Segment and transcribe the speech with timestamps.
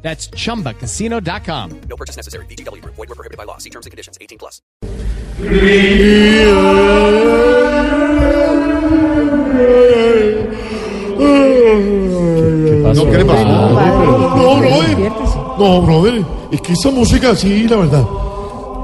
[0.00, 1.80] That's chumbacasino.com.
[1.88, 2.46] No purchase necessary.
[2.46, 2.82] BGW.
[2.84, 3.58] Void were prohibited by law.
[3.58, 4.16] See terms and conditions.
[4.20, 4.62] 18 plus.
[12.94, 13.44] No, ¿qué le pasó?
[13.44, 15.12] No, brother.
[15.58, 16.24] No, brother.
[16.50, 18.04] Es que esa música, sí, la verdad.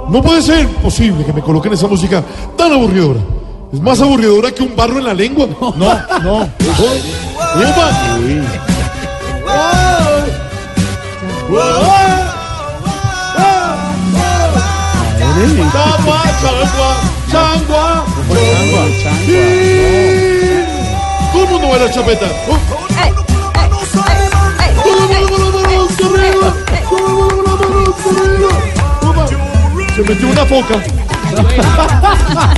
[0.09, 2.23] No puede ser posible que me coloquen esa música
[2.57, 3.21] tan aburridora.
[3.73, 5.49] Es más aburridora que un barro en la lengua.
[5.61, 5.73] No,
[6.23, 6.43] no.
[7.55, 8.74] ¡Opa!
[15.75, 16.91] Changua, changua,
[17.31, 18.05] changua.
[22.49, 22.59] Oh.
[29.95, 30.75] Se metió una foca.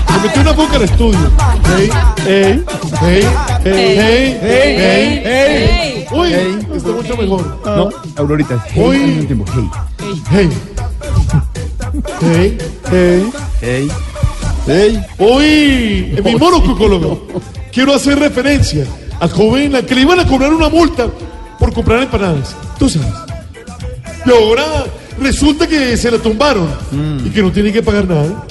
[0.07, 1.31] Se metió una foca al estudio.
[1.77, 1.91] Hey,
[2.25, 2.65] hey,
[3.01, 3.29] hey,
[3.63, 6.07] hey, hey, hey, hey.
[6.11, 7.61] Uy, está mucho mejor.
[7.65, 8.63] No, Aurorita.
[8.73, 9.45] Tiempo.
[9.55, 9.71] Hey.
[10.31, 10.51] Hey.
[12.21, 12.59] Hey,
[12.91, 13.89] hey, Hey.
[14.67, 15.01] hey.
[15.19, 17.27] Hoy, en mi monococólogo,
[17.73, 18.85] quiero hacer referencia
[19.21, 21.09] al joven al que le iban a cobrar una multa
[21.59, 22.55] por comprar empanadas.
[22.79, 23.09] Tú sabes.
[24.27, 24.85] Y ahora
[25.21, 26.69] resulta que se la tumbaron
[27.25, 28.45] y que no tiene que pagar nada.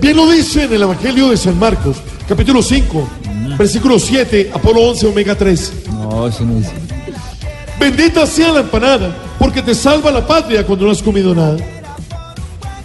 [0.00, 1.96] Bien lo dice en el Evangelio de San Marcos,
[2.28, 3.08] capítulo 5,
[3.58, 5.72] versículo 7, Apolo 11, Omega 3.
[5.92, 6.66] No, eso no es.
[7.84, 11.58] Bendita sea la empanada, porque te salva la patria cuando no has comido nada.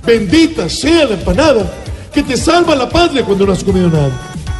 [0.05, 1.71] Bendita sea la empanada,
[2.13, 4.11] que te salva la patria cuando no has comido nada.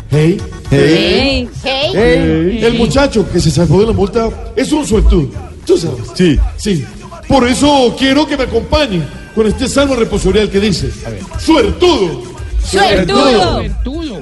[0.10, 0.38] Hey,
[0.72, 2.60] Hey, hey.
[2.64, 5.28] el muchacho que se salvó de la multa es un suertudo.
[5.66, 6.05] Tú sabes.
[6.16, 6.39] Sí.
[6.55, 6.86] Sí.
[7.28, 9.02] Por eso quiero que me acompañe
[9.36, 10.89] con este salmo responsorial que dice:
[11.38, 12.29] Suertudo.
[12.64, 13.61] Suertudo.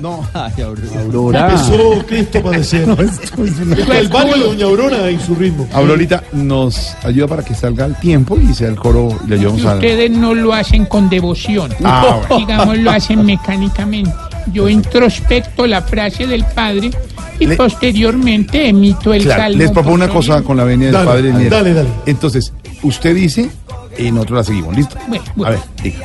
[0.02, 1.50] No, ay, Aurora.
[1.52, 2.82] Empezó Cristo a padecer.
[3.24, 5.68] Esto es una- El barrio de Doña Aurora y su ritmo.
[5.74, 9.66] Aurorita nos ayuda para que salga al tiempo y sea el coro y le ayudamos
[9.66, 9.74] a.
[9.76, 12.38] Ustedes no lo hacen con devoción, Ah, bueno.
[12.48, 14.12] digamos lo hacen mecánicamente.
[14.54, 16.92] Yo introspecto la frase del Padre
[17.40, 19.58] y Le- posteriormente emito el Claro, salmo.
[19.58, 21.50] les propongo una cosa con la venia del Dale, Padre Niel.
[21.50, 21.90] dale, dale.
[22.06, 22.54] Entonces,
[22.84, 23.50] usted dice
[23.98, 24.76] y nosotros la seguimos.
[24.76, 24.96] ¿Listo?
[25.08, 25.52] Bueno, A bueno.
[25.52, 25.98] ver, diga.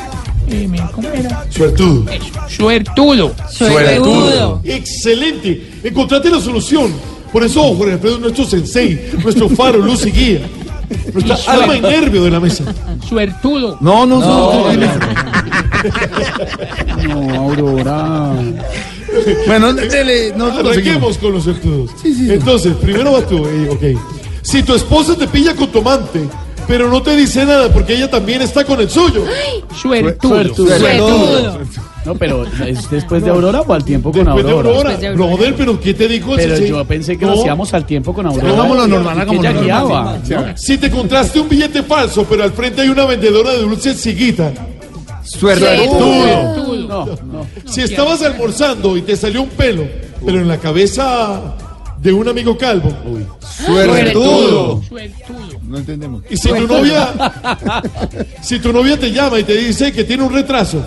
[0.53, 1.45] Me- ¿Cómo era?
[1.51, 2.05] Suertudo.
[2.49, 3.33] Suertudo.
[3.51, 4.61] Suertudo.
[4.65, 5.71] Excelente.
[5.83, 6.93] Encontraste la solución.
[7.33, 10.41] Por eso, Jorge Alfredo es nuestro sensei, nuestro faro, luz y guía.
[11.15, 12.65] Nuestra Y alma y nervio de la mesa.
[13.09, 13.79] Suertudo.
[13.81, 14.63] No, no, no.
[17.09, 18.33] No, Aurora.
[19.47, 20.59] Bueno, dele, seguimos.
[20.59, 21.91] Arranquemos con los suertudos.
[22.05, 23.47] Entonces, primero vas tú.
[23.47, 23.99] eh, ok.
[24.43, 26.21] Si tu esposa te pilla con tu amante,
[26.69, 29.25] pero no te dice nada porque ella también está con el suyo.
[29.81, 30.55] Suertudo.
[30.55, 31.59] Suertudo.
[32.05, 34.69] No, pero ¿es después de Aurora o al tiempo con Después de Aurora?
[34.71, 34.91] Aurora.
[34.91, 35.37] Después de Aurora.
[35.37, 36.33] Brother, pero ¿qué te dijo?
[36.34, 37.34] Pero Sí, yo pensé que No.
[37.34, 38.49] lo hacíamos al tiempo con Aurora.
[38.53, 39.65] Hagámoslo normal, ella normal.
[39.65, 40.19] guiaba.
[40.28, 40.56] ¿no?
[40.56, 44.53] Si te encontraste un billete falso, pero al frente hay una vendedora de dulces ciguita.
[45.25, 46.87] Suertudo.
[46.89, 47.47] No, no.
[47.67, 49.84] Si estabas almorzando y te salió un pelo,
[50.27, 51.41] pero en la cabeza
[51.99, 52.93] de un amigo calvo.
[53.65, 54.83] Suertudo.
[54.89, 55.52] Suertudo.
[55.67, 56.23] No entendemos.
[56.28, 57.09] Y si tu novia,
[58.43, 60.84] si tu novia te llama y te dice que tiene un retraso,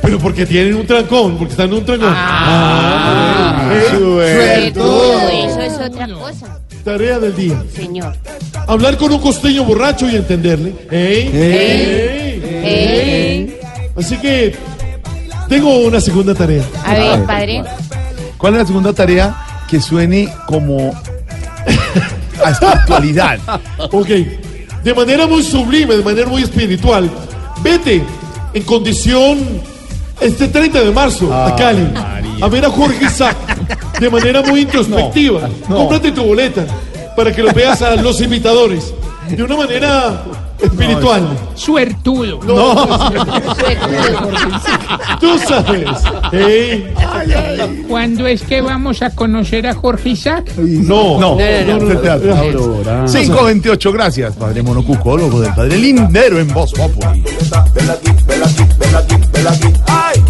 [0.00, 2.12] pero porque tienen un trancón, porque están en un trancón.
[2.14, 3.84] Ah, ¿eh?
[3.90, 5.28] Suertudo.
[5.28, 7.62] Eso es otra cosa, Tarea del día.
[7.74, 8.14] señor.
[8.68, 10.70] Hablar con un costeño borracho y entenderle.
[10.90, 12.40] ¿eh?
[12.64, 13.60] ¿Eh?
[13.96, 14.54] Así que
[15.48, 16.62] tengo una segunda tarea.
[16.84, 17.64] A ver, padre.
[18.38, 19.36] ¿Cuál es la segunda tarea
[19.68, 20.92] que suene como
[22.46, 23.38] a espiritualidad?
[23.92, 24.08] Ok.
[24.82, 27.10] De manera muy sublime, de manera muy espiritual.
[27.62, 28.04] Vete
[28.54, 29.38] en condición
[30.20, 31.86] este 30 de marzo a Cali.
[32.40, 33.36] A ver a Jorge Isaac.
[33.98, 35.48] De manera muy introspectiva.
[35.66, 36.64] Cómprate tu boleta
[37.16, 38.92] para que lo veas a los invitadores.
[39.28, 40.22] De una manera
[40.60, 41.28] espiritual.
[41.54, 42.38] Suertudo.
[45.20, 45.88] Tú sabes.
[47.88, 50.50] ¿Cuándo es que vamos a conocer a Jorge Isaac?
[50.56, 52.36] No, No, no, no, no.
[52.36, 53.04] Aurora.
[53.06, 57.22] 528, gracias, padre monocucólogo del padre Lindero en Voz Populi.
[57.74, 59.68] Ven aquí, ven aquí, ven aquí, ven aquí.
[59.86, 60.22] ¡Ay!